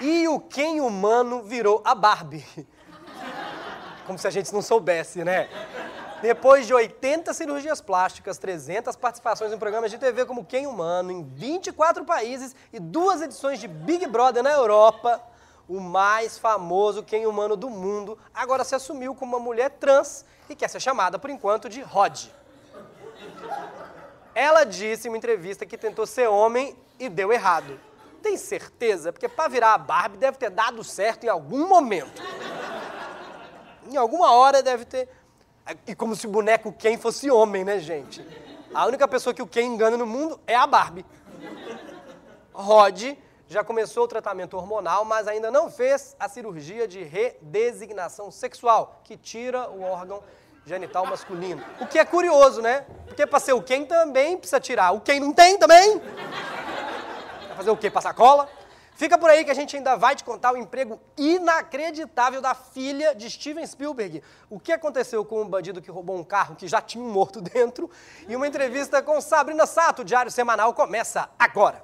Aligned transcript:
E 0.00 0.28
o 0.28 0.38
Ken 0.38 0.80
humano 0.80 1.42
virou 1.42 1.80
a 1.84 1.94
Barbie. 1.94 2.44
Como 4.06 4.18
se 4.18 4.26
a 4.26 4.30
gente 4.30 4.52
não 4.52 4.62
soubesse, 4.62 5.24
né? 5.24 5.48
Depois 6.22 6.66
de 6.66 6.72
80 6.72 7.32
cirurgias 7.34 7.80
plásticas, 7.80 8.38
300 8.38 8.96
participações 8.96 9.52
em 9.52 9.58
programas 9.58 9.90
de 9.90 9.98
TV 9.98 10.24
como 10.24 10.44
Quem 10.44 10.66
Humano, 10.66 11.10
em 11.10 11.22
24 11.22 12.04
países 12.04 12.54
e 12.72 12.80
duas 12.80 13.20
edições 13.20 13.60
de 13.60 13.68
Big 13.68 14.06
Brother 14.06 14.42
na 14.42 14.50
Europa, 14.50 15.20
o 15.68 15.80
mais 15.80 16.38
famoso 16.38 17.02
Quem 17.02 17.26
Humano 17.26 17.56
do 17.56 17.68
mundo 17.68 18.18
agora 18.34 18.64
se 18.64 18.74
assumiu 18.74 19.14
como 19.14 19.36
uma 19.36 19.42
mulher 19.42 19.70
trans 19.70 20.24
e 20.48 20.54
quer 20.54 20.68
ser 20.68 20.80
chamada, 20.80 21.18
por 21.18 21.28
enquanto, 21.28 21.68
de 21.68 21.82
Rod. 21.82 22.26
Ela 24.34 24.64
disse 24.64 25.08
em 25.08 25.10
uma 25.10 25.18
entrevista 25.18 25.66
que 25.66 25.76
tentou 25.76 26.06
ser 26.06 26.28
homem 26.28 26.76
e 26.98 27.08
deu 27.08 27.32
errado. 27.32 27.78
Tem 28.26 28.36
certeza? 28.36 29.12
Porque 29.12 29.28
para 29.28 29.48
virar 29.48 29.74
a 29.74 29.78
Barbie 29.78 30.16
deve 30.16 30.36
ter 30.36 30.50
dado 30.50 30.82
certo 30.82 31.22
em 31.22 31.28
algum 31.28 31.68
momento. 31.68 32.20
Em 33.88 33.96
alguma 33.96 34.32
hora 34.32 34.64
deve 34.64 34.84
ter 34.84 35.08
e 35.86 35.94
como 35.94 36.16
se 36.16 36.26
o 36.26 36.30
boneco 36.30 36.72
Ken 36.72 36.98
fosse 36.98 37.30
homem, 37.30 37.64
né, 37.64 37.78
gente? 37.78 38.26
A 38.74 38.84
única 38.84 39.06
pessoa 39.06 39.32
que 39.32 39.40
o 39.40 39.46
Ken 39.46 39.62
engana 39.62 39.96
no 39.96 40.04
mundo 40.04 40.40
é 40.44 40.56
a 40.56 40.66
Barbie. 40.66 41.06
Rod 42.52 43.16
já 43.46 43.62
começou 43.62 44.02
o 44.02 44.08
tratamento 44.08 44.56
hormonal, 44.56 45.04
mas 45.04 45.28
ainda 45.28 45.48
não 45.52 45.70
fez 45.70 46.16
a 46.18 46.28
cirurgia 46.28 46.88
de 46.88 47.04
redesignação 47.04 48.32
sexual, 48.32 49.02
que 49.04 49.16
tira 49.16 49.70
o 49.70 49.82
órgão 49.82 50.20
genital 50.64 51.06
masculino. 51.06 51.62
O 51.80 51.86
que 51.86 51.96
é 51.96 52.04
curioso, 52.04 52.60
né? 52.60 52.86
Porque 53.06 53.24
para 53.24 53.38
ser 53.38 53.52
o 53.52 53.62
Ken 53.62 53.84
também 53.84 54.36
precisa 54.36 54.58
tirar. 54.58 54.90
O 54.90 55.00
Ken 55.00 55.20
não 55.20 55.32
tem 55.32 55.56
também? 55.56 56.02
Vai 57.56 57.64
fazer 57.64 57.70
o 57.70 57.76
quê? 57.76 57.90
Passar 57.90 58.12
cola? 58.12 58.46
Fica 58.96 59.16
por 59.16 59.30
aí 59.30 59.42
que 59.42 59.50
a 59.50 59.54
gente 59.54 59.74
ainda 59.74 59.96
vai 59.96 60.14
te 60.14 60.22
contar 60.22 60.52
o 60.52 60.58
emprego 60.58 61.00
inacreditável 61.16 62.42
da 62.42 62.54
filha 62.54 63.14
de 63.14 63.30
Steven 63.30 63.66
Spielberg. 63.66 64.22
O 64.50 64.60
que 64.60 64.72
aconteceu 64.72 65.24
com 65.24 65.40
um 65.40 65.48
bandido 65.48 65.80
que 65.80 65.90
roubou 65.90 66.18
um 66.18 66.24
carro 66.24 66.54
que 66.54 66.68
já 66.68 66.82
tinha 66.82 67.02
um 67.02 67.10
morto 67.10 67.40
dentro. 67.40 67.90
E 68.28 68.36
uma 68.36 68.46
entrevista 68.46 69.02
com 69.02 69.18
Sabrina 69.22 69.64
Sato, 69.64 70.02
o 70.02 70.04
Diário 70.04 70.30
Semanal, 70.30 70.74
começa 70.74 71.30
agora. 71.38 71.82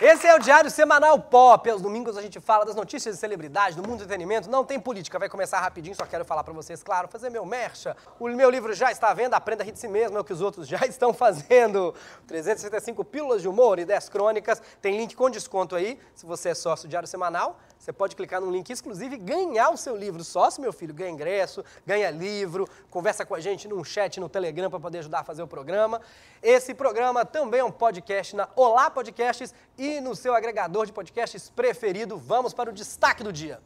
Esse 0.00 0.26
é 0.26 0.34
o 0.34 0.38
Diário 0.38 0.70
Semanal 0.70 1.20
Pop. 1.20 1.68
Aos 1.68 1.82
domingos 1.82 2.16
a 2.16 2.22
gente 2.22 2.40
fala 2.40 2.64
das 2.64 2.74
notícias 2.74 3.16
de 3.16 3.20
celebridade, 3.20 3.76
do 3.76 3.82
mundo 3.82 3.98
do 3.98 4.04
entretenimento. 4.04 4.48
Não 4.48 4.64
tem 4.64 4.80
política, 4.80 5.18
vai 5.18 5.28
começar 5.28 5.60
rapidinho, 5.60 5.94
só 5.94 6.06
quero 6.06 6.24
falar 6.24 6.42
para 6.42 6.54
vocês, 6.54 6.82
claro, 6.82 7.06
fazer 7.06 7.28
meu 7.28 7.44
mercha. 7.44 7.94
O 8.18 8.26
meu 8.28 8.48
livro 8.48 8.72
já 8.72 8.90
está 8.90 9.10
à 9.10 9.14
venda, 9.14 9.36
Aprenda 9.36 9.62
a 9.62 9.66
Rir 9.66 9.72
de 9.72 9.78
Si 9.78 9.88
Mesmo, 9.88 10.16
é 10.16 10.20
o 10.22 10.24
que 10.24 10.32
os 10.32 10.40
outros 10.40 10.64
já 10.66 10.86
estão 10.86 11.12
fazendo. 11.12 11.94
365 12.26 13.04
pílulas 13.04 13.42
de 13.42 13.48
humor 13.48 13.78
e 13.78 13.84
10 13.84 14.08
crônicas. 14.08 14.62
Tem 14.80 14.96
link 14.96 15.14
com 15.14 15.28
desconto 15.28 15.76
aí, 15.76 16.00
se 16.14 16.24
você 16.24 16.48
é 16.48 16.54
sócio 16.54 16.88
do 16.88 16.90
Diário 16.90 17.06
Semanal. 17.06 17.58
Você 17.78 17.92
pode 17.92 18.16
clicar 18.16 18.40
num 18.40 18.50
link 18.50 18.70
exclusivo 18.70 19.14
e 19.14 19.18
ganhar 19.18 19.70
o 19.70 19.76
seu 19.76 19.96
livro 19.96 20.24
sócio, 20.24 20.62
meu 20.62 20.72
filho. 20.72 20.94
Ganha 20.94 21.10
ingresso, 21.10 21.62
ganha 21.86 22.10
livro, 22.10 22.66
conversa 22.90 23.26
com 23.26 23.34
a 23.34 23.40
gente 23.40 23.68
num 23.68 23.84
chat 23.84 24.18
no 24.18 24.30
Telegram 24.30 24.70
para 24.70 24.80
poder 24.80 24.98
ajudar 25.00 25.20
a 25.20 25.24
fazer 25.24 25.42
o 25.42 25.46
programa. 25.46 26.00
Esse 26.42 26.74
programa 26.74 27.24
também 27.24 27.60
é 27.60 27.64
um 27.64 27.70
podcast 27.70 28.36
na 28.36 28.48
Olá 28.54 28.90
Podcasts 28.90 29.54
e 29.78 29.89
no 29.98 30.14
seu 30.14 30.34
agregador 30.34 30.84
de 30.84 30.92
podcasts 30.92 31.48
preferido. 31.48 32.18
Vamos 32.18 32.52
para 32.52 32.68
o 32.68 32.72
destaque 32.74 33.24
do 33.24 33.32
dia. 33.32 33.58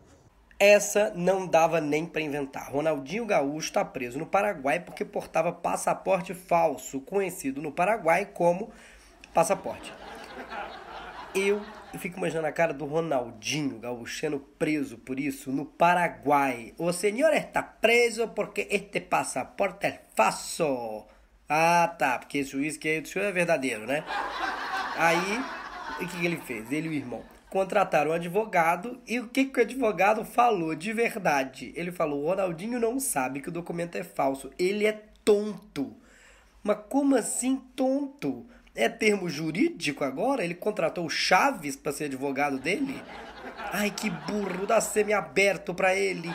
Essa 0.59 1.13
não 1.17 1.45
dava 1.47 1.81
nem 1.81 2.07
para 2.07 2.21
inventar. 2.21 2.71
Ronaldinho 2.71 3.27
Gaúcho 3.27 3.67
está 3.67 3.85
preso 3.85 4.17
no 4.17 4.27
Paraguai 4.27 4.79
porque 4.79 5.05
portava 5.05 5.53
passaporte 5.53 6.33
falso, 6.33 7.01
conhecido 7.01 7.61
no 7.61 7.73
Paraguai 7.73 8.27
como 8.27 8.71
passaporte. 9.33 9.93
Eu 11.35 11.61
fico 11.99 12.19
imaginando 12.19 12.47
a 12.47 12.53
cara 12.53 12.73
do 12.73 12.85
Ronaldinho 12.85 13.81
Gaúcho 13.81 14.39
preso 14.57 14.97
por 14.99 15.19
isso 15.19 15.51
no 15.51 15.67
Paraguai. 15.67 16.73
O 16.79 16.93
senhor 16.93 17.35
está 17.35 17.61
preso 17.61 18.29
porque 18.29 18.69
este 18.71 19.01
passaporte 19.01 19.87
é 19.87 20.01
falso. 20.15 21.05
Ah, 21.49 21.95
tá, 21.99 22.19
porque 22.19 22.39
esse 22.39 22.57
uísque 22.57 23.01
do 23.01 23.09
senhor 23.09 23.27
é 23.27 23.33
verdadeiro, 23.33 23.87
né? 23.87 24.05
Aí, 24.97 25.45
o 25.97 26.07
que, 26.07 26.19
que 26.19 26.27
ele 26.27 26.37
fez? 26.37 26.71
Ele 26.71 26.89
e 26.89 26.91
o 26.91 26.95
irmão 26.95 27.35
contrataram 27.55 28.11
um 28.11 28.15
advogado 28.15 29.01
e 29.07 29.21
o 29.21 29.29
que, 29.29 29.45
que 29.45 29.61
o 29.61 29.63
advogado 29.63 30.25
falou 30.25 30.75
de 30.75 30.93
verdade? 30.93 31.73
Ele 31.77 31.93
falou: 31.93 32.25
o 32.25 32.27
Ronaldinho 32.27 32.81
não 32.81 32.99
sabe 32.99 33.41
que 33.41 33.49
o 33.49 33.53
documento 33.53 33.95
é 33.95 34.03
falso, 34.03 34.51
ele 34.59 34.85
é 34.85 35.05
tonto. 35.25 35.95
Mas 36.65 36.79
como 36.89 37.15
assim 37.15 37.63
tonto? 37.77 38.45
É 38.75 38.89
termo 38.89 39.29
jurídico 39.29 40.03
agora? 40.03 40.43
Ele 40.43 40.55
contratou 40.55 41.07
o 41.07 41.11
Chaves 41.11 41.77
para 41.77 41.93
ser 41.93 42.07
advogado 42.07 42.59
dele? 42.59 43.01
Ai, 43.73 43.89
que 43.89 44.11
burro, 44.11 44.67
dá 44.67 44.81
semi-aberto 44.81 45.73
para 45.73 45.95
ele. 45.95 46.35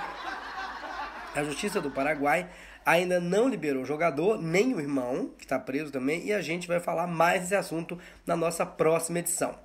A 1.36 1.44
Justiça 1.44 1.82
do 1.82 1.92
Paraguai 1.92 2.50
ainda 2.90 3.20
não 3.20 3.48
liberou 3.48 3.84
o 3.84 3.86
jogador, 3.86 4.42
nem 4.42 4.74
o 4.74 4.80
irmão, 4.80 5.30
que 5.38 5.46
está 5.46 5.60
preso 5.60 5.92
também, 5.92 6.26
e 6.26 6.34
a 6.34 6.42
gente 6.42 6.68
vai 6.68 6.80
falar 6.80 7.06
mais 7.06 7.42
desse 7.42 7.56
assunto 7.56 8.00
na 8.26 8.36
nossa 8.36 8.66
próxima 8.66 9.20
edição. 9.20 9.56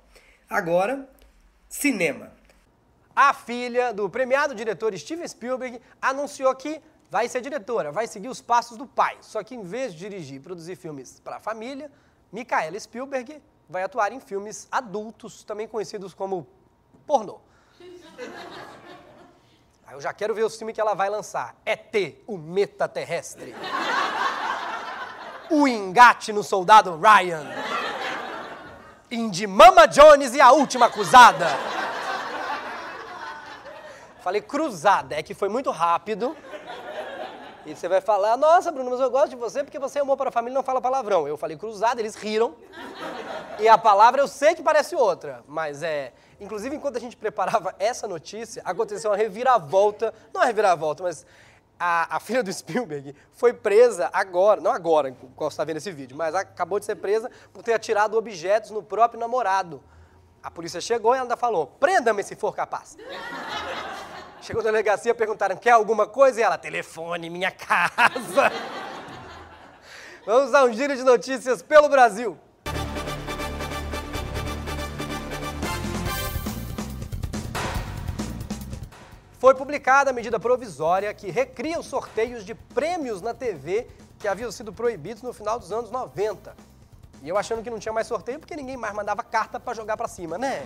Agora, 0.47 1.09
cinema. 1.67 2.31
A 3.15 3.33
filha 3.33 3.91
do 3.91 4.07
premiado 4.07 4.53
diretor 4.53 4.95
Steven 4.95 5.27
Spielberg 5.27 5.81
anunciou 5.99 6.53
que 6.53 6.79
vai 7.09 7.27
ser 7.27 7.41
diretora, 7.41 7.91
vai 7.91 8.05
seguir 8.05 8.27
os 8.27 8.41
passos 8.41 8.77
do 8.77 8.85
pai, 8.85 9.17
só 9.21 9.41
que 9.43 9.55
em 9.55 9.63
vez 9.63 9.93
de 9.93 9.99
dirigir 9.99 10.37
e 10.37 10.39
produzir 10.39 10.75
filmes 10.75 11.19
para 11.19 11.37
a 11.37 11.39
família, 11.39 11.91
Micaela 12.31 12.79
Spielberg 12.79 13.41
vai 13.67 13.81
atuar 13.81 14.11
em 14.11 14.19
filmes 14.19 14.67
adultos, 14.71 15.43
também 15.43 15.67
conhecidos 15.67 16.13
como 16.13 16.45
pornô. 17.07 17.39
Aí 19.87 19.93
eu 19.93 20.01
já 20.01 20.13
quero 20.13 20.33
ver 20.33 20.43
o 20.43 20.49
filme 20.49 20.73
que 20.73 20.81
ela 20.81 20.93
vai 20.93 21.09
lançar. 21.09 21.55
ET, 21.65 22.23
o 22.25 22.37
metaterrestre. 22.37 23.55
O 25.49 25.67
engate 25.67 26.33
no 26.33 26.43
soldado 26.43 26.99
Ryan. 26.99 27.45
Indy 29.11 29.45
Mama 29.45 29.87
Jones 29.87 30.33
e 30.33 30.41
a 30.41 30.51
última 30.51 30.89
cruzada. 30.89 31.45
Falei 34.21 34.41
cruzada, 34.41 35.13
é 35.13 35.21
que 35.21 35.35
foi 35.35 35.49
muito 35.49 35.69
rápido. 35.69 36.35
E 37.63 37.75
você 37.75 37.87
vai 37.87 38.01
falar, 38.01 38.35
nossa, 38.37 38.71
Bruno, 38.71 38.89
mas 38.89 38.99
eu 38.99 39.09
gosto 39.09 39.29
de 39.29 39.35
você 39.35 39.63
porque 39.63 39.77
você 39.77 39.99
é 39.99 40.01
amor 40.01 40.17
para 40.17 40.29
a 40.29 40.31
família 40.31 40.53
e 40.53 40.55
não 40.55 40.63
fala 40.63 40.81
palavrão. 40.81 41.27
Eu 41.27 41.37
falei 41.37 41.55
cruzado, 41.55 41.99
eles 41.99 42.15
riram. 42.15 42.55
E 43.59 43.67
a 43.67 43.77
palavra 43.77 44.21
eu 44.21 44.27
sei 44.27 44.53
que 44.55 44.61
parece 44.61 44.95
outra, 44.95 45.43
mas 45.47 45.81
é. 45.81 46.13
Inclusive, 46.39 46.75
enquanto 46.75 46.97
a 46.97 46.99
gente 46.99 47.15
preparava 47.15 47.73
essa 47.79 48.07
notícia, 48.07 48.61
aconteceu 48.65 49.11
uma 49.11 49.17
reviravolta. 49.17 50.13
Não 50.33 50.43
é 50.43 50.45
reviravolta, 50.47 51.03
mas 51.03 51.25
a, 51.79 52.17
a, 52.17 52.19
filha 52.19 52.43
do 52.43 52.51
Spielberg 52.51 53.15
foi 53.31 53.53
presa 53.53 54.09
agora, 54.11 54.61
não 54.61 54.71
agora, 54.71 55.15
qual 55.35 55.49
está 55.49 55.63
vendo 55.63 55.77
esse 55.77 55.91
vídeo, 55.91 56.15
mas 56.15 56.33
acabou 56.35 56.79
de 56.79 56.85
ser 56.85 56.95
presa 56.95 57.29
por 57.53 57.63
ter 57.63 57.73
atirado 57.73 58.17
objetos 58.17 58.71
no 58.71 58.83
próprio 58.83 59.19
namorado. 59.19 59.81
A 60.43 60.51
polícia 60.51 60.79
chegou 60.79 61.13
e 61.13 61.17
ela 61.17 61.25
ainda 61.25 61.37
falou: 61.37 61.67
prenda-me 61.67 62.23
se 62.23 62.35
for 62.35 62.53
capaz. 62.55 62.97
Chegou 64.41 64.61
na 64.61 64.69
delegacia, 64.69 65.15
perguntaram: 65.15 65.57
quer 65.57 65.71
alguma 65.71 66.05
coisa? 66.05 66.39
E 66.39 66.43
ela: 66.43 66.57
telefone, 66.57 67.29
minha 67.29 67.49
casa. 67.51 68.51
Vamos 70.25 70.53
a 70.53 70.63
um 70.63 70.73
giro 70.73 70.95
de 70.95 71.03
notícias 71.03 71.61
pelo 71.61 71.89
Brasil. 71.89 72.37
Foi 79.45 79.53
publicada 79.53 80.09
a 80.09 80.13
medida 80.13 80.39
provisória 80.39 81.13
que 81.13 81.29
recria 81.29 81.79
os 81.79 81.85
sorteios 81.85 82.43
de 82.43 82.55
prêmios 82.55 83.21
na 83.21 83.31
TV 83.31 83.87
que 84.17 84.27
haviam 84.27 84.51
sido 84.51 84.73
proibidos 84.73 85.21
no 85.21 85.31
final 85.31 85.59
dos 85.59 85.71
anos 85.71 85.91
90. 85.91 86.55
E 87.21 87.29
eu 87.29 87.37
achando 87.37 87.61
que 87.61 87.69
não 87.69 87.77
tinha 87.77 87.93
mais 87.93 88.07
sorteio 88.07 88.39
porque 88.39 88.55
ninguém 88.55 88.75
mais 88.75 88.91
mandava 88.95 89.21
carta 89.21 89.59
para 89.59 89.75
jogar 89.75 89.97
para 89.97 90.07
cima, 90.07 90.35
né? 90.35 90.65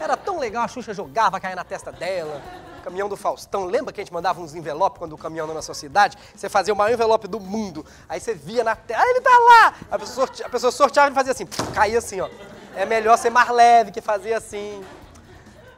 Era 0.00 0.16
tão 0.16 0.38
legal, 0.38 0.62
a 0.62 0.68
Xuxa 0.68 0.94
jogava, 0.94 1.40
caía 1.40 1.56
na 1.56 1.64
testa 1.64 1.90
dela 1.90 2.40
caminhão 2.84 3.08
do 3.08 3.16
Faustão. 3.16 3.64
Lembra 3.64 3.92
que 3.92 4.00
a 4.00 4.04
gente 4.04 4.14
mandava 4.14 4.40
uns 4.40 4.54
envelopes 4.54 5.00
quando 5.00 5.14
o 5.14 5.18
caminhão 5.18 5.52
na 5.52 5.60
sua 5.60 5.74
cidade? 5.74 6.16
Você 6.32 6.48
fazia 6.48 6.72
o 6.72 6.76
maior 6.76 6.94
envelope 6.94 7.26
do 7.26 7.40
mundo. 7.40 7.84
Aí 8.08 8.20
você 8.20 8.34
via 8.34 8.62
na 8.62 8.76
tela, 8.76 9.02
ah, 9.02 9.10
ele 9.10 9.20
tá 9.20 9.36
lá! 9.36 9.74
A 9.90 9.98
pessoa, 9.98 10.28
sorte... 10.28 10.44
a 10.44 10.48
pessoa 10.48 10.70
sorteava 10.70 11.10
e 11.10 11.14
fazia 11.14 11.32
assim, 11.32 11.46
caía 11.74 11.98
assim, 11.98 12.20
ó. 12.20 12.28
É 12.76 12.86
melhor 12.86 13.18
ser 13.18 13.30
mais 13.30 13.48
leve 13.48 13.90
que 13.90 14.00
fazer 14.00 14.34
assim. 14.34 14.84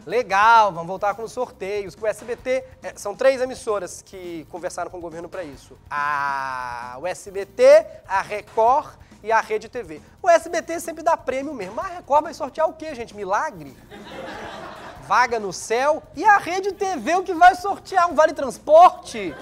Legal, 0.08 0.72
vamos 0.72 0.88
voltar 0.88 1.14
com 1.14 1.22
os 1.22 1.32
sorteios. 1.32 1.94
O 2.00 2.06
SBT, 2.06 2.64
é, 2.82 2.94
são 2.96 3.14
três 3.14 3.42
emissoras 3.42 4.00
que 4.00 4.46
conversaram 4.50 4.90
com 4.90 4.96
o 4.96 5.00
governo 5.02 5.28
para 5.28 5.44
isso. 5.44 5.76
A, 5.90 6.96
o 6.98 7.06
SBT, 7.06 7.86
a 8.08 8.22
Record 8.22 8.94
e 9.22 9.30
a 9.30 9.38
Rede 9.42 9.68
TV. 9.68 10.00
O 10.22 10.30
SBT 10.30 10.80
sempre 10.80 11.02
dá 11.02 11.14
prêmio 11.14 11.52
mesmo. 11.52 11.74
Mas 11.74 11.90
a 11.90 11.94
Record 11.96 12.24
vai 12.24 12.32
sortear 12.32 12.66
o 12.70 12.72
quê, 12.72 12.94
gente? 12.94 13.14
Milagre? 13.14 13.76
vaga 15.02 15.38
no 15.38 15.54
céu 15.54 16.02
e 16.14 16.22
a 16.22 16.36
Rede 16.36 16.72
TV 16.72 17.16
o 17.16 17.22
que 17.22 17.32
vai 17.32 17.54
sortear 17.54 18.10
um 18.10 18.14
vale 18.14 18.32
transporte. 18.32 19.34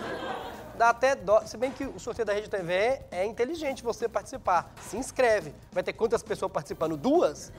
Dá 0.76 0.90
até 0.90 1.14
dó. 1.14 1.42
Se 1.46 1.56
bem 1.56 1.70
que 1.70 1.84
o 1.84 1.98
sorteio 2.00 2.26
da 2.26 2.32
Rede 2.32 2.50
TV 2.50 3.02
é 3.12 3.24
inteligente 3.24 3.84
você 3.84 4.08
participar. 4.08 4.72
Se 4.80 4.96
inscreve. 4.96 5.54
Vai 5.70 5.84
ter 5.84 5.92
quantas 5.92 6.24
pessoas 6.24 6.50
participando? 6.50 6.96
Duas? 6.96 7.52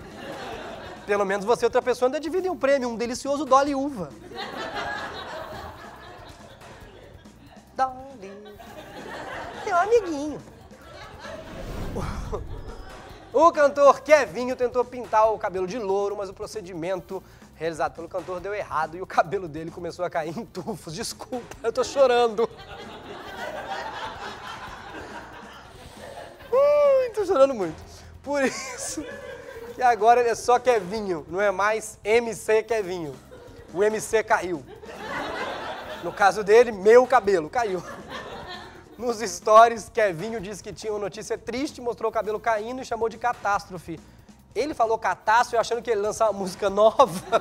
Pelo 1.07 1.23
menos 1.23 1.45
você 1.45 1.63
e 1.63 1.67
outra 1.67 1.81
pessoa 1.81 2.09
ainda 2.09 2.19
dividem 2.19 2.51
um 2.51 2.57
prêmio, 2.57 2.89
um 2.89 2.97
delicioso 2.97 3.45
Dolly 3.45 3.73
Uva. 3.73 4.09
Dolly. 7.73 8.57
Meu 9.65 9.77
amiguinho. 9.77 10.41
O 13.31 13.51
cantor 13.53 14.01
Kevinho 14.01 14.53
tentou 14.57 14.83
pintar 14.83 15.31
o 15.31 15.39
cabelo 15.39 15.65
de 15.65 15.79
louro, 15.79 16.17
mas 16.17 16.27
o 16.27 16.33
procedimento 16.33 17.23
realizado 17.55 17.95
pelo 17.95 18.09
cantor 18.09 18.41
deu 18.41 18.53
errado 18.53 18.97
e 18.97 19.01
o 19.01 19.07
cabelo 19.07 19.47
dele 19.47 19.71
começou 19.71 20.03
a 20.03 20.09
cair 20.09 20.37
em 20.37 20.43
tufos. 20.45 20.93
Desculpa, 20.93 21.55
eu 21.63 21.71
tô 21.71 21.85
chorando. 21.85 22.49
Ui, 26.51 27.09
tô 27.15 27.25
chorando 27.25 27.53
muito. 27.53 27.81
Por 28.21 28.43
isso 28.43 29.05
que 29.77 29.83
agora 29.83 30.21
ele 30.21 30.29
é 30.29 30.33
só 30.33 30.57
Kevinho, 30.57 31.23
não 31.29 31.39
é 31.39 31.51
mais 31.51 31.99
MC 32.03 32.63
Kevinho. 32.63 33.15
O 33.71 33.83
MC 33.83 34.23
caiu. 34.23 34.65
No 36.03 36.11
caso 36.11 36.43
dele, 36.43 36.71
meu 36.71 37.05
cabelo 37.05 37.47
caiu. 37.47 37.83
Nos 38.97 39.19
stories, 39.19 39.87
Kevinho 39.87 40.41
disse 40.41 40.63
que 40.63 40.73
tinha 40.73 40.91
uma 40.91 40.97
notícia 40.97 41.37
triste, 41.37 41.79
mostrou 41.79 42.09
o 42.09 42.11
cabelo 42.11 42.39
caindo 42.39 42.81
e 42.81 42.85
chamou 42.85 43.07
de 43.07 43.19
catástrofe. 43.19 43.99
Ele 44.55 44.73
falou 44.73 44.97
catástrofe 44.97 45.57
achando 45.57 45.83
que 45.83 45.91
ele 45.91 46.01
lançar 46.01 46.31
uma 46.31 46.39
música 46.39 46.71
nova. 46.71 47.39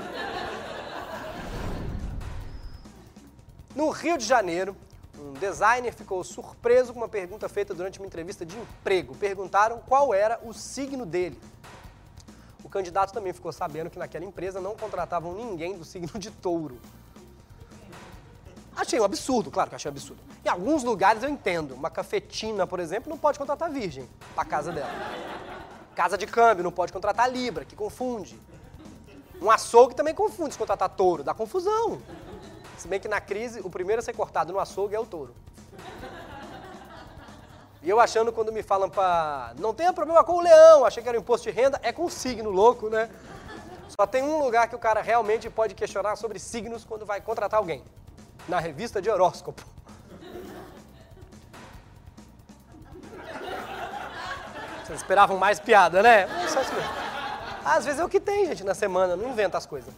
No 3.74 3.88
Rio 3.88 4.18
de 4.18 4.26
Janeiro, 4.26 4.76
um 5.18 5.32
designer 5.32 5.94
ficou 5.94 6.22
surpreso 6.22 6.92
com 6.92 7.00
uma 7.00 7.08
pergunta 7.08 7.48
feita 7.48 7.72
durante 7.72 7.98
uma 7.98 8.06
entrevista 8.06 8.44
de 8.44 8.58
emprego. 8.58 9.14
Perguntaram 9.16 9.80
qual 9.86 10.12
era 10.12 10.38
o 10.42 10.52
signo 10.52 11.06
dele. 11.06 11.40
O 12.76 12.78
candidato 12.78 13.10
também 13.10 13.32
ficou 13.32 13.50
sabendo 13.52 13.88
que 13.88 13.98
naquela 13.98 14.26
empresa 14.26 14.60
não 14.60 14.76
contratavam 14.76 15.32
ninguém 15.32 15.78
do 15.78 15.82
signo 15.82 16.18
de 16.18 16.30
touro. 16.30 16.78
Achei 18.76 19.00
um 19.00 19.04
absurdo, 19.04 19.50
claro 19.50 19.70
que 19.70 19.76
achei 19.76 19.90
um 19.90 19.94
absurdo. 19.94 20.20
Em 20.44 20.48
alguns 20.50 20.84
lugares 20.84 21.22
eu 21.22 21.30
entendo. 21.30 21.72
Uma 21.72 21.88
cafetina, 21.88 22.66
por 22.66 22.78
exemplo, 22.78 23.08
não 23.08 23.16
pode 23.16 23.38
contratar 23.38 23.70
virgem 23.70 24.06
pra 24.34 24.44
casa 24.44 24.72
dela. 24.72 24.90
Casa 25.94 26.18
de 26.18 26.26
câmbio 26.26 26.62
não 26.62 26.70
pode 26.70 26.92
contratar 26.92 27.32
libra, 27.32 27.64
que 27.64 27.74
confunde. 27.74 28.38
Um 29.40 29.50
açougue 29.50 29.94
também 29.94 30.14
confunde 30.14 30.52
se 30.52 30.58
contratar 30.58 30.90
touro, 30.90 31.24
dá 31.24 31.32
confusão. 31.32 32.02
Se 32.76 32.86
bem 32.86 33.00
que 33.00 33.08
na 33.08 33.22
crise, 33.22 33.60
o 33.60 33.70
primeiro 33.70 34.00
a 34.00 34.02
ser 34.02 34.12
cortado 34.12 34.52
no 34.52 34.58
açougue 34.58 34.94
é 34.94 35.00
o 35.00 35.06
touro. 35.06 35.34
E 37.86 37.88
eu 37.88 38.00
achando 38.00 38.32
quando 38.32 38.52
me 38.52 38.64
falam 38.64 38.90
pra 38.90 39.52
não 39.60 39.72
tenha 39.72 39.92
problema 39.92 40.24
com 40.24 40.32
o 40.32 40.40
leão, 40.40 40.84
achei 40.84 41.00
que 41.00 41.08
era 41.08 41.16
imposto 41.16 41.48
de 41.48 41.56
renda, 41.56 41.78
é 41.84 41.92
com 41.92 42.10
signo 42.10 42.50
louco, 42.50 42.90
né? 42.90 43.08
Só 43.88 44.04
tem 44.04 44.24
um 44.24 44.42
lugar 44.42 44.68
que 44.68 44.74
o 44.74 44.78
cara 44.78 45.00
realmente 45.00 45.48
pode 45.48 45.72
questionar 45.72 46.16
sobre 46.16 46.40
signos 46.40 46.84
quando 46.84 47.06
vai 47.06 47.20
contratar 47.20 47.60
alguém 47.60 47.84
na 48.48 48.58
revista 48.58 49.00
de 49.00 49.08
horóscopo. 49.08 49.62
Vocês 54.84 54.98
esperavam 54.98 55.38
mais 55.38 55.60
piada, 55.60 56.02
né? 56.02 56.26
Só 56.48 56.62
isso 56.62 56.74
mesmo. 56.74 56.90
Às 57.64 57.84
vezes 57.84 58.00
é 58.00 58.04
o 58.04 58.08
que 58.08 58.18
tem, 58.18 58.46
gente, 58.46 58.64
na 58.64 58.74
semana, 58.74 59.14
não 59.14 59.28
inventa 59.28 59.56
as 59.58 59.64
coisas. 59.64 59.94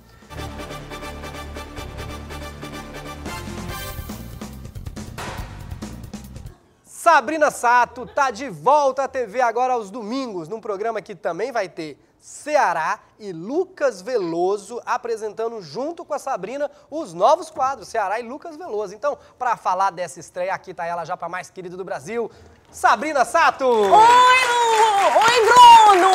Sabrina 7.10 7.50
Sato 7.50 8.04
tá 8.04 8.30
de 8.30 8.50
volta 8.50 9.04
à 9.04 9.08
TV 9.08 9.40
agora 9.40 9.72
aos 9.72 9.90
domingos, 9.90 10.46
num 10.46 10.60
programa 10.60 11.00
que 11.00 11.14
também 11.14 11.50
vai 11.50 11.66
ter 11.66 11.98
Ceará 12.20 13.00
e 13.18 13.32
Lucas 13.32 14.02
Veloso 14.02 14.78
apresentando 14.84 15.62
junto 15.62 16.04
com 16.04 16.12
a 16.12 16.18
Sabrina 16.18 16.70
os 16.90 17.14
novos 17.14 17.48
quadros 17.48 17.88
Ceará 17.88 18.20
e 18.20 18.22
Lucas 18.22 18.56
Veloso. 18.56 18.94
Então, 18.94 19.16
para 19.38 19.56
falar 19.56 19.88
dessa 19.88 20.20
estreia 20.20 20.52
aqui 20.52 20.74
tá 20.74 20.84
ela 20.84 21.06
já 21.06 21.16
para 21.16 21.30
mais 21.30 21.48
querida 21.48 21.78
do 21.78 21.84
Brasil, 21.84 22.30
Sabrina 22.70 23.24
Sato. 23.24 23.64
Oi, 23.64 23.80
Lu! 23.80 23.94
Oi, 25.24 25.46
Bruno! 25.46 26.10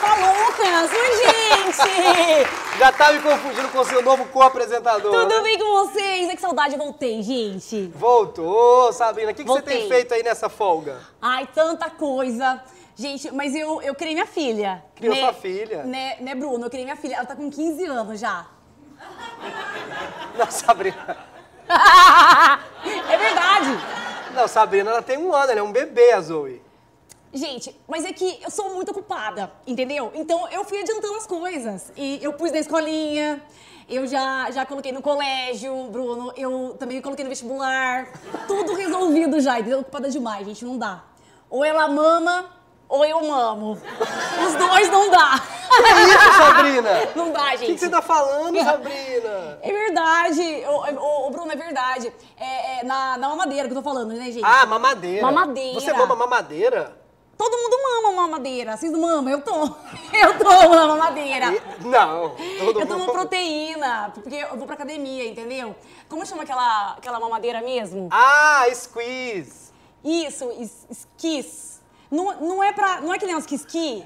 Pra 0.00 0.14
Lucas! 0.14 0.90
Oi, 0.98 1.16
gente! 1.18 1.39
Já 2.78 2.92
tá 2.92 3.12
me 3.12 3.20
confundindo 3.20 3.68
com 3.68 3.78
o 3.78 3.84
seu 3.84 4.02
novo 4.02 4.26
co-apresentador. 4.26 5.10
Tudo 5.10 5.42
bem 5.42 5.58
com 5.58 5.86
vocês? 5.86 6.28
É 6.28 6.34
que 6.34 6.40
saudade, 6.40 6.76
voltei, 6.76 7.22
gente. 7.22 7.86
Voltou, 7.94 8.92
Sabrina. 8.92 9.32
O 9.32 9.34
que, 9.34 9.42
que 9.44 9.48
você 9.48 9.62
tem 9.62 9.88
feito 9.88 10.14
aí 10.14 10.22
nessa 10.22 10.48
folga? 10.48 10.98
Ai, 11.20 11.48
tanta 11.54 11.90
coisa. 11.90 12.62
Gente, 12.94 13.30
mas 13.32 13.54
eu, 13.54 13.80
eu 13.82 13.94
criei 13.94 14.14
minha 14.14 14.26
filha. 14.26 14.84
Criou 14.94 15.14
né, 15.14 15.22
sua 15.22 15.32
filha? 15.32 15.84
Né, 15.84 16.16
né, 16.20 16.34
Bruno? 16.34 16.66
Eu 16.66 16.70
criei 16.70 16.84
minha 16.84 16.96
filha. 16.96 17.16
Ela 17.16 17.26
tá 17.26 17.34
com 17.34 17.50
15 17.50 17.86
anos 17.86 18.20
já. 18.20 18.46
Não, 20.36 20.50
Sabrina. 20.50 21.16
é 23.08 23.16
verdade. 23.16 23.70
Não, 24.34 24.46
Sabrina, 24.46 24.90
ela 24.90 25.02
tem 25.02 25.18
um 25.18 25.34
ano, 25.34 25.50
ela 25.50 25.60
é 25.60 25.62
um 25.62 25.72
bebê, 25.72 26.12
a 26.12 26.20
Zoe. 26.20 26.62
Gente, 27.32 27.74
mas 27.86 28.04
é 28.04 28.12
que 28.12 28.40
eu 28.42 28.50
sou 28.50 28.74
muito 28.74 28.90
ocupada, 28.90 29.52
entendeu? 29.64 30.10
Então 30.14 30.48
eu 30.48 30.64
fui 30.64 30.80
adiantando 30.80 31.14
as 31.14 31.26
coisas. 31.26 31.92
E 31.96 32.18
eu 32.22 32.32
pus 32.32 32.50
na 32.50 32.58
escolinha, 32.58 33.40
eu 33.88 34.04
já, 34.06 34.50
já 34.50 34.66
coloquei 34.66 34.90
no 34.90 35.00
colégio, 35.00 35.84
Bruno, 35.90 36.32
eu 36.36 36.76
também 36.78 37.00
coloquei 37.00 37.24
no 37.24 37.28
vestibular. 37.28 38.08
Tudo 38.48 38.74
resolvido 38.74 39.40
já, 39.40 39.60
entendeu? 39.60 39.80
Ocupada 39.80 40.10
demais, 40.10 40.44
gente, 40.46 40.64
não 40.64 40.76
dá. 40.76 41.04
Ou 41.48 41.64
ela 41.64 41.86
mama, 41.86 42.46
ou 42.88 43.04
eu 43.04 43.22
mamo. 43.22 43.72
Os 43.72 44.54
dois 44.54 44.90
não 44.90 45.08
dá. 45.10 45.40
É 45.70 46.02
isso, 46.02 46.32
Sabrina? 46.36 46.90
Não 47.14 47.30
dá, 47.30 47.50
gente. 47.50 47.62
O 47.62 47.66
que, 47.66 47.72
que, 47.74 47.78
você 47.78 47.88
tá 47.88 48.02
falando, 48.02 48.58
Sabrina? 48.58 49.58
É 49.62 49.72
verdade. 49.72 50.64
O, 50.66 51.28
o, 51.28 51.30
Bruno, 51.30 51.52
é 51.52 51.54
verdade. 51.54 52.12
É, 52.36 52.80
é, 52.80 52.84
na, 52.84 53.16
na 53.16 53.28
mamadeira 53.28 53.68
que 53.68 53.72
eu 53.72 53.76
tô 53.76 53.82
falando, 53.82 54.08
né, 54.08 54.32
gente? 54.32 54.44
Ah, 54.44 54.66
mamadeira. 54.66 55.22
Mamadeira. 55.22 55.80
Você 55.80 55.92
mama 55.92 56.16
mamadeira? 56.16 57.00
Todo 57.40 57.56
mundo 57.56 57.76
mama 57.82 58.12
mamadeira. 58.20 58.76
Vocês 58.76 58.92
mamam? 58.92 59.32
Eu 59.32 59.40
tomo. 59.40 59.74
Eu 60.12 60.38
tomo 60.38 60.74
na 60.74 60.86
mamadeira. 60.86 61.46
Não. 61.80 62.36
eu 62.38 62.86
tomo 62.86 62.98
mundo... 62.98 63.12
proteína, 63.12 64.10
porque 64.12 64.34
eu 64.34 64.58
vou 64.58 64.66
pra 64.66 64.74
academia, 64.74 65.26
entendeu? 65.26 65.74
Como 66.06 66.26
chama 66.26 66.42
aquela, 66.42 66.92
aquela 66.98 67.18
mamadeira 67.18 67.62
mesmo? 67.62 68.08
Ah, 68.10 68.66
squeeze. 68.74 69.72
Isso, 70.04 70.50
esquis. 70.90 71.80
Não, 72.10 72.38
não, 72.42 72.62
é 72.62 72.74
pra, 72.74 73.00
não 73.00 73.14
é 73.14 73.18
que 73.18 73.24
nem 73.24 73.36
os 73.36 73.46
que 73.46 73.54
esqui. 73.54 74.04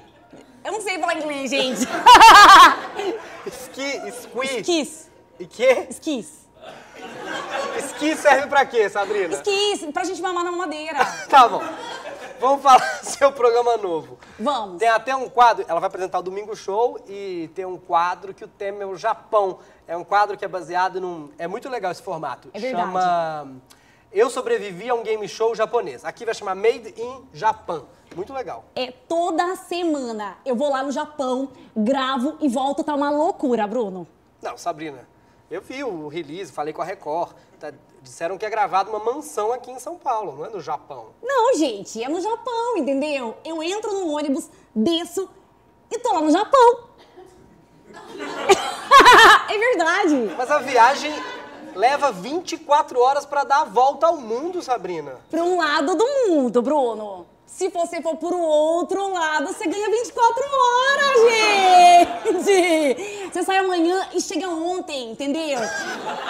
Eu 0.63 0.71
não 0.71 0.79
sei 0.79 0.97
falar 0.97 1.15
inglês, 1.15 1.51
gente. 1.51 1.81
Esqui, 3.45 4.11
squi. 4.11 4.59
Esquis. 4.59 5.11
E 5.41 5.45
quê? 5.45 5.87
Esquis. 5.89 6.45
Esqui 7.77 8.15
serve 8.15 8.47
pra 8.47 8.65
quê, 8.65 8.89
Sabrina? 8.89 9.33
Esquis, 9.33 9.85
pra 9.91 10.05
gente 10.05 10.21
mamar 10.21 10.43
na 10.43 10.51
madeira. 10.51 11.03
tá 11.29 11.47
bom. 11.49 11.61
Vamos 12.39 12.61
falar 12.61 12.99
do 12.99 13.05
seu 13.09 13.31
programa 13.31 13.77
novo. 13.77 14.17
Vamos. 14.39 14.77
Tem 14.77 14.89
até 14.89 15.15
um 15.15 15.29
quadro, 15.29 15.65
ela 15.67 15.79
vai 15.79 15.87
apresentar 15.87 16.19
o 16.19 16.23
Domingo 16.23 16.55
Show 16.55 16.99
e 17.07 17.49
tem 17.55 17.65
um 17.65 17.77
quadro 17.77 18.33
que 18.33 18.43
o 18.43 18.47
tema 18.47 18.83
é 18.83 18.85
o 18.85 18.95
Japão. 18.95 19.59
É 19.87 19.95
um 19.95 20.03
quadro 20.03 20.37
que 20.37 20.43
é 20.43 20.47
baseado 20.47 20.99
num... 20.99 21.29
É 21.37 21.47
muito 21.47 21.69
legal 21.69 21.91
esse 21.91 22.01
formato. 22.01 22.49
É 22.53 22.59
verdade. 22.59 22.87
Chama... 22.87 23.47
Eu 24.11 24.29
sobrevivi 24.29 24.89
a 24.89 24.95
um 24.95 25.03
game 25.03 25.27
show 25.27 25.53
japonês. 25.53 26.05
Aqui 26.05 26.23
vai 26.23 26.33
chamar 26.33 26.55
Made 26.55 26.93
in 26.97 27.27
Japan. 27.33 27.83
Muito 28.15 28.33
legal. 28.33 28.63
É 28.75 28.91
toda 28.91 29.55
semana. 29.57 30.37
Eu 30.45 30.55
vou 30.55 30.69
lá 30.69 30.81
no 30.81 30.91
Japão, 30.91 31.49
gravo 31.75 32.37
e 32.39 32.47
volto, 32.47 32.83
tá 32.83 32.95
uma 32.95 33.09
loucura, 33.09 33.67
Bruno. 33.67 34.07
Não, 34.41 34.57
Sabrina, 34.57 35.05
eu 35.49 35.61
vi 35.61 35.83
o 35.83 36.07
release, 36.07 36.51
falei 36.51 36.73
com 36.73 36.81
a 36.81 36.85
Record. 36.85 37.33
Tá, 37.59 37.71
disseram 38.01 38.37
que 38.37 38.45
é 38.45 38.49
gravado 38.49 38.89
uma 38.89 38.99
mansão 38.99 39.51
aqui 39.51 39.71
em 39.71 39.79
São 39.79 39.97
Paulo, 39.97 40.35
não 40.37 40.45
é 40.45 40.49
no 40.49 40.61
Japão. 40.61 41.07
Não, 41.23 41.55
gente, 41.55 42.03
é 42.03 42.07
no 42.07 42.21
Japão, 42.21 42.77
entendeu? 42.77 43.35
Eu 43.43 43.61
entro 43.63 43.91
no 43.93 44.11
ônibus, 44.11 44.49
desço 44.75 45.29
e 45.91 45.99
tô 45.99 46.13
lá 46.13 46.21
no 46.21 46.31
Japão. 46.31 46.85
é 49.49 49.57
verdade. 49.57 50.35
Mas 50.37 50.51
a 50.51 50.59
viagem 50.59 51.13
leva 51.75 52.11
24 52.11 52.99
horas 52.99 53.25
para 53.25 53.43
dar 53.43 53.61
a 53.61 53.65
volta 53.65 54.07
ao 54.07 54.17
mundo, 54.17 54.61
Sabrina. 54.61 55.19
Para 55.29 55.43
um 55.43 55.57
lado 55.57 55.95
do 55.95 56.05
mundo, 56.27 56.61
Bruno. 56.61 57.27
Se 57.45 57.69
você 57.69 58.01
for 58.01 58.17
pro 58.17 58.37
outro 58.37 59.13
lado, 59.13 59.47
você 59.47 59.65
ganha 59.67 59.89
24 59.89 60.43
horas, 60.43 61.15
gente! 62.43 63.14
Você 63.35 63.43
sai 63.43 63.57
amanhã 63.57 64.07
e 64.13 64.21
chega 64.21 64.47
ontem, 64.47 65.11
entendeu? 65.11 65.59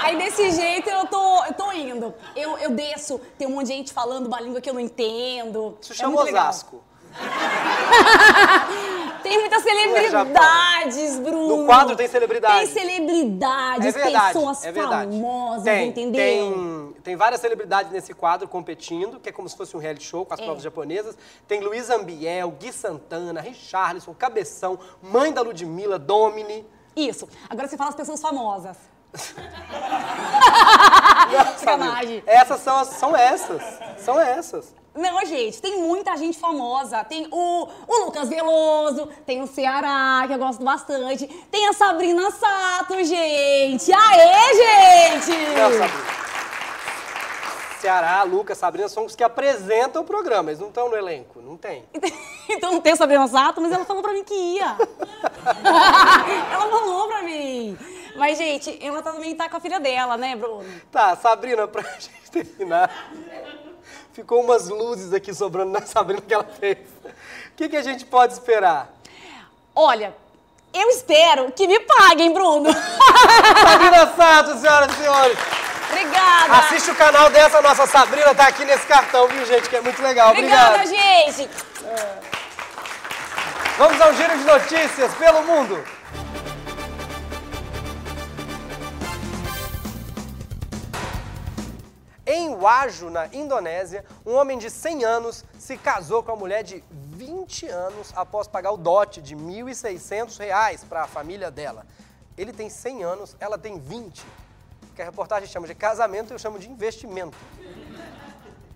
Aí 0.01 0.17
desse 0.17 0.49
jeito 0.49 0.89
eu 0.89 1.05
tô, 1.05 1.45
eu 1.45 1.53
tô 1.53 1.71
indo. 1.71 2.11
Eu, 2.35 2.57
eu 2.57 2.71
desço, 2.71 3.21
tem 3.37 3.47
um 3.47 3.51
monte 3.51 3.67
de 3.67 3.73
gente 3.73 3.93
falando 3.93 4.25
uma 4.25 4.41
língua 4.41 4.59
que 4.59 4.67
eu 4.67 4.73
não 4.73 4.81
entendo. 4.81 5.77
Isso 5.79 5.93
é 5.93 5.97
chama 5.97 6.23
Osasco. 6.23 6.81
Tem 9.21 9.39
muitas 9.39 9.63
celebridades, 9.63 11.19
Bruno. 11.19 11.57
No 11.57 11.65
quadro 11.65 11.95
tem 11.95 12.07
celebridades. 12.07 12.73
Tem 12.73 12.83
celebridades, 12.83 13.87
É 13.87 13.91
verdade, 13.91 14.33
pessoas 14.33 14.63
é 14.63 14.73
famosas, 14.73 15.63
tem, 15.63 15.89
entendeu? 15.89 16.21
Tem, 16.21 16.93
tem 17.03 17.15
várias 17.15 17.41
celebridades 17.41 17.91
nesse 17.91 18.13
quadro 18.13 18.47
competindo, 18.47 19.19
que 19.19 19.29
é 19.29 19.31
como 19.31 19.49
se 19.49 19.57
fosse 19.57 19.75
um 19.75 19.79
reality 19.79 20.05
show 20.05 20.25
com 20.25 20.33
as 20.33 20.39
É. 20.39 20.43
provas 20.43 20.61
japonesas. 20.61 21.17
Tem 21.47 21.59
Luiz 21.59 21.89
Ambiel, 21.89 22.51
Gui 22.51 22.71
Santana, 22.71 23.41
Richarlison, 23.41 24.13
Cabeção, 24.13 24.77
mãe 25.01 25.33
da 25.33 25.41
Ludmilla, 25.41 25.97
Domini. 25.97 26.65
Isso. 26.95 27.27
Agora 27.49 27.67
você 27.67 27.77
fala 27.77 27.89
as 27.89 27.95
pessoas 27.95 28.21
famosas. 28.21 28.77
Sacanagem. 31.57 32.23
Essas 32.25 32.61
são, 32.61 32.77
as- 32.77 32.87
são 32.89 33.15
essas. 33.15 33.61
São 33.99 34.19
essas. 34.19 34.73
Não, 34.93 35.25
gente, 35.25 35.61
tem 35.61 35.81
muita 35.81 36.15
gente 36.15 36.39
famosa. 36.39 37.03
Tem 37.03 37.27
o, 37.29 37.67
o 37.87 38.05
Lucas 38.05 38.29
Veloso, 38.29 39.07
tem 39.25 39.41
o 39.41 39.47
Ceará, 39.47 40.23
que 40.25 40.33
eu 40.33 40.37
gosto 40.37 40.63
bastante. 40.63 41.27
Tem 41.51 41.67
a 41.67 41.73
Sabrina 41.73 42.31
Sato, 42.31 43.03
gente. 43.03 43.91
Aê, 43.91 44.53
gente! 44.55 45.31
Não, 45.59 45.71
Sabrina. 45.71 46.14
Ceará, 47.85 48.23
Lucas, 48.23 48.57
Sabrina 48.57 48.89
são 48.89 49.05
os 49.05 49.15
que 49.15 49.23
apresentam 49.23 50.01
o 50.01 50.05
programa. 50.05 50.49
Eles 50.49 50.59
não 50.59 50.69
estão 50.69 50.89
no 50.89 50.95
elenco. 50.95 51.39
Não 51.39 51.55
tem. 51.55 51.85
Então 52.47 52.71
não 52.73 52.79
tem 52.79 52.93
a 52.93 52.95
Sabrina 52.95 53.27
Sato, 53.27 53.59
mas 53.59 53.71
ela 53.71 53.85
falou 53.85 54.03
pra 54.03 54.13
mim 54.13 54.23
que 54.23 54.33
ia. 54.33 54.77
ela 56.53 56.69
falou 56.69 57.07
pra 57.07 57.23
mim. 57.23 57.75
Mas, 58.15 58.37
gente, 58.37 58.77
ela 58.85 59.01
também 59.01 59.35
tá 59.35 59.49
com 59.49 59.57
a 59.57 59.59
filha 59.59 59.79
dela, 59.79 60.15
né, 60.15 60.35
Bruno? 60.35 60.63
Tá, 60.91 61.15
Sabrina, 61.15 61.67
pra 61.67 61.81
gente 61.97 62.29
terminar. 62.31 63.09
Ficou 64.13 64.43
umas 64.43 64.69
luzes 64.69 65.11
aqui 65.11 65.33
sobrando 65.33 65.71
na 65.71 65.81
Sabrina 65.81 66.21
que 66.21 66.33
ela 66.35 66.43
fez. 66.43 66.77
O 66.77 67.55
que, 67.55 67.67
que 67.67 67.77
a 67.77 67.81
gente 67.81 68.05
pode 68.05 68.33
esperar? 68.33 68.93
Olha, 69.73 70.15
eu 70.71 70.87
espero 70.89 71.51
que 71.51 71.67
me 71.67 71.79
paguem, 71.79 72.31
Bruno. 72.31 72.69
Sabrina 72.71 74.15
Sato, 74.15 74.59
senhoras 74.59 74.93
e 74.93 74.97
senhores. 74.97 75.54
Obrigada. 76.25 76.65
Assiste 76.65 76.91
o 76.91 76.95
canal 76.95 77.29
dessa 77.29 77.61
nossa 77.61 77.87
Sabrina, 77.87 78.33
tá 78.33 78.47
aqui 78.47 78.65
nesse 78.65 78.85
cartão, 78.85 79.27
viu, 79.27 79.45
gente? 79.45 79.69
Que 79.69 79.77
é 79.77 79.81
muito 79.81 80.01
legal. 80.01 80.31
Obrigada, 80.31 80.83
Obrigado. 80.83 81.35
gente. 81.35 81.49
Vamos 83.77 83.99
ao 83.99 84.13
giro 84.13 84.37
de 84.37 84.43
notícias 84.43 85.13
pelo 85.15 85.43
mundo. 85.43 85.83
Em 92.27 92.55
Waju, 92.55 93.09
na 93.11 93.27
Indonésia, 93.27 94.03
um 94.25 94.33
homem 94.33 94.57
de 94.57 94.71
100 94.71 95.03
anos 95.03 95.45
se 95.59 95.77
casou 95.77 96.23
com 96.23 96.31
uma 96.31 96.37
mulher 96.37 96.63
de 96.63 96.83
20 96.89 97.67
anos 97.67 98.11
após 98.15 98.47
pagar 98.47 98.71
o 98.71 98.77
dote 98.77 99.21
de 99.21 99.35
1.600 99.35 100.39
reais 100.39 100.83
para 100.83 101.03
a 101.03 101.07
família 101.07 101.51
dela. 101.51 101.85
Ele 102.35 102.51
tem 102.51 102.69
100 102.69 103.03
anos, 103.03 103.35
ela 103.39 103.57
tem 103.57 103.79
20. 103.79 104.25
Que 104.95 105.01
a 105.01 105.05
reportagem 105.05 105.47
chama 105.49 105.67
de 105.67 105.75
casamento, 105.75 106.31
eu 106.33 106.39
chamo 106.39 106.57
de 106.57 106.69
investimento. 106.69 107.37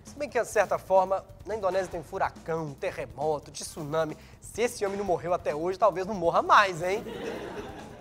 Se 0.04 0.14
bem 0.16 0.28
que, 0.28 0.38
de 0.38 0.46
certa 0.46 0.76
forma, 0.76 1.24
na 1.46 1.56
Indonésia 1.56 1.88
tem 1.88 2.02
furacão, 2.02 2.74
terremoto, 2.74 3.50
tsunami. 3.50 4.16
Se 4.40 4.62
esse 4.62 4.84
homem 4.84 4.98
não 4.98 5.04
morreu 5.04 5.32
até 5.32 5.54
hoje, 5.54 5.78
talvez 5.78 6.06
não 6.06 6.14
morra 6.14 6.42
mais, 6.42 6.82
hein? 6.82 7.02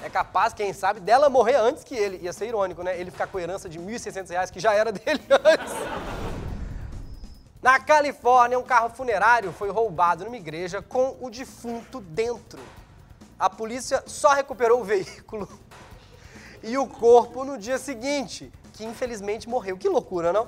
É 0.03 0.09
capaz, 0.09 0.53
quem 0.53 0.73
sabe, 0.73 0.99
dela 0.99 1.29
morrer 1.29 1.55
antes 1.55 1.83
que 1.83 1.95
ele. 1.95 2.17
Ia 2.17 2.33
ser 2.33 2.47
irônico, 2.47 2.83
né? 2.83 2.99
Ele 2.99 3.09
ficar 3.09 3.27
com 3.27 3.38
a 3.38 3.41
herança 3.41 3.69
de 3.69 3.79
1.600 3.79 4.29
reais, 4.29 4.51
que 4.51 4.59
já 4.59 4.73
era 4.73 4.91
dele 4.93 5.21
antes. 5.29 5.73
Na 7.61 7.79
Califórnia, 7.79 8.59
um 8.59 8.63
carro 8.63 8.89
funerário 8.89 9.53
foi 9.53 9.69
roubado 9.69 10.25
numa 10.25 10.38
igreja 10.38 10.81
com 10.81 11.15
o 11.21 11.29
defunto 11.29 12.01
dentro. 12.01 12.59
A 13.38 13.49
polícia 13.49 14.03
só 14.05 14.33
recuperou 14.33 14.81
o 14.81 14.83
veículo 14.83 15.47
e 16.63 16.77
o 16.77 16.87
corpo 16.87 17.43
no 17.43 17.57
dia 17.57 17.77
seguinte, 17.77 18.51
que 18.73 18.85
infelizmente 18.85 19.47
morreu. 19.47 19.77
Que 19.77 19.89
loucura, 19.89 20.31
não? 20.31 20.47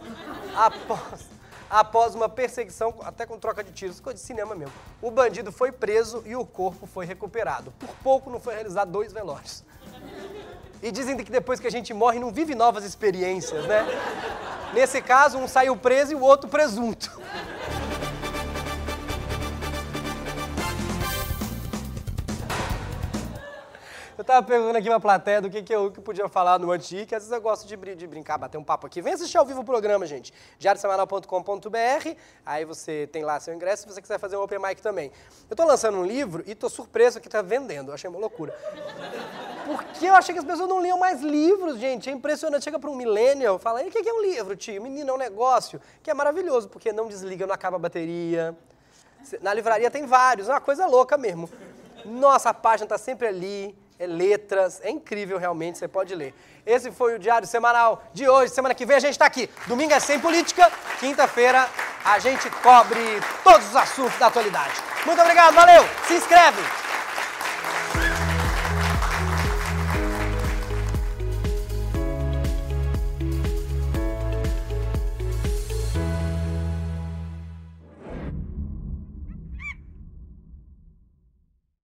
Após, 0.55 1.25
após 1.69 2.15
uma 2.15 2.29
perseguição, 2.29 2.93
até 3.03 3.25
com 3.25 3.37
troca 3.37 3.63
de 3.63 3.71
tiros, 3.71 3.97
ficou 3.97 4.13
de 4.13 4.19
cinema 4.19 4.55
mesmo. 4.55 4.73
O 5.01 5.11
bandido 5.11 5.51
foi 5.51 5.71
preso 5.71 6.23
e 6.25 6.35
o 6.35 6.45
corpo 6.45 6.85
foi 6.85 7.05
recuperado. 7.05 7.73
Por 7.79 7.89
pouco 8.03 8.29
não 8.29 8.39
foi 8.39 8.53
realizar 8.53 8.85
dois 8.85 9.11
velórios. 9.13 9.63
E 10.81 10.91
dizem 10.91 11.15
que 11.15 11.31
depois 11.31 11.59
que 11.59 11.67
a 11.67 11.71
gente 11.71 11.93
morre 11.93 12.19
não 12.19 12.31
vive 12.31 12.55
novas 12.55 12.83
experiências, 12.83 13.65
né? 13.67 13.85
Nesse 14.73 15.01
caso, 15.01 15.37
um 15.37 15.47
saiu 15.47 15.75
preso 15.75 16.13
e 16.13 16.15
o 16.15 16.21
outro 16.21 16.49
presunto. 16.49 17.21
Tava 24.31 24.47
perguntando 24.47 24.77
aqui 24.77 24.88
pra 24.88 25.00
plateia 25.00 25.41
do 25.41 25.50
que, 25.50 25.61
que 25.61 25.75
eu 25.75 25.91
que 25.91 26.00
podia 26.00 26.27
falar 26.29 26.57
no 26.57 26.71
Anti, 26.71 27.05
que 27.05 27.13
às 27.13 27.23
vezes 27.23 27.31
eu 27.31 27.41
gosto 27.41 27.67
de, 27.67 27.95
de 27.95 28.07
brincar, 28.07 28.38
bater 28.38 28.57
um 28.57 28.63
papo 28.63 28.88
aqui. 28.88 29.01
Vem 29.01 29.13
assistir 29.13 29.38
ao 29.38 29.45
vivo 29.45 29.59
o 29.59 29.63
programa, 29.63 30.05
gente. 30.05 30.33
diariosemanal.com.br, 30.57 32.09
aí 32.45 32.63
você 32.63 33.09
tem 33.11 33.23
lá 33.23 33.41
seu 33.41 33.53
ingresso 33.53 33.83
se 33.83 33.93
você 33.93 34.01
quiser 34.01 34.17
fazer 34.19 34.38
um 34.38 34.41
open 34.41 34.57
mic 34.59 34.81
também. 34.81 35.11
Eu 35.50 35.55
tô 35.55 35.65
lançando 35.65 35.97
um 35.97 36.05
livro 36.05 36.43
e 36.47 36.55
tô 36.55 36.69
surpreso 36.69 37.19
que 37.19 37.27
tá 37.27 37.41
vendendo, 37.41 37.89
eu 37.89 37.93
achei 37.93 38.09
uma 38.09 38.19
loucura. 38.19 38.57
Porque 39.65 40.05
eu 40.05 40.15
achei 40.15 40.33
que 40.33 40.39
as 40.39 40.45
pessoas 40.45 40.69
não 40.69 40.81
liam 40.81 40.97
mais 40.97 41.21
livros, 41.21 41.77
gente. 41.77 42.09
É 42.09 42.13
impressionante. 42.13 42.63
Chega 42.63 42.79
pra 42.79 42.89
um 42.89 42.95
millennial, 42.95 43.59
fala, 43.59 43.83
e 43.83 43.89
o 43.89 43.91
que 43.91 44.01
que 44.01 44.09
é 44.09 44.13
um 44.13 44.21
livro, 44.21 44.55
tio? 44.55 44.81
Menino, 44.81 45.11
é 45.11 45.13
um 45.13 45.17
negócio. 45.17 45.81
Que 46.01 46.09
é 46.09 46.13
maravilhoso, 46.13 46.69
porque 46.69 46.93
não 46.93 47.07
desliga, 47.07 47.45
não 47.45 47.53
acaba 47.53 47.75
a 47.75 47.79
bateria. 47.79 48.57
Na 49.41 49.53
livraria 49.53 49.91
tem 49.91 50.05
vários, 50.05 50.47
é 50.47 50.53
uma 50.53 50.61
coisa 50.61 50.85
louca 50.85 51.17
mesmo. 51.17 51.50
Nossa, 52.05 52.50
a 52.50 52.53
página 52.53 52.88
tá 52.88 52.97
sempre 52.97 53.27
ali, 53.27 53.75
é 54.01 54.08
letras, 54.08 54.81
é 54.84 54.89
incrível 54.89 55.38
realmente, 55.38 55.77
você 55.77 55.88
pode 55.88 56.15
ler. 56.15 56.34
Esse 56.65 56.91
foi 56.91 57.15
o 57.15 57.20
Diário 57.20 57.48
Semanal 57.48 58.03
de 58.13 58.27
hoje. 58.27 58.51
Semana 58.51 58.74
que 58.74 58.84
vem 58.84 58.98
a 58.98 59.00
gente 59.00 59.17
tá 59.17 59.27
aqui. 59.27 59.48
Domingo 59.67 59.93
é 59.93 60.00
sem 60.00 60.20
política, 60.20 60.72
quinta-feira 61.00 61.70
a 62.03 62.17
gente 62.17 62.50
cobre 62.50 63.00
todos 63.43 63.70
os 63.70 63.75
assuntos 63.75 64.17
da 64.17 64.25
atualidade. 64.25 64.74
Muito 65.05 65.22
obrigado, 65.22 65.53
valeu! 65.53 65.84
Se 66.08 66.15
inscreve! 66.15 66.80